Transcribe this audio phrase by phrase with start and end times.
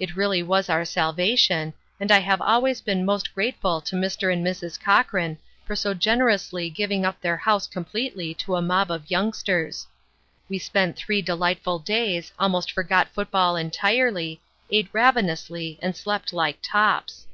[0.00, 4.32] It really was our salvation, and I have always been most grateful to Mr.
[4.32, 4.76] and Mrs.
[4.76, 9.86] Cochrane for so generously giving up their house completely to a mob of youngsters.
[10.48, 17.28] We spent three delightful days, almost forgot football entirely, ate ravenously and slept like tops.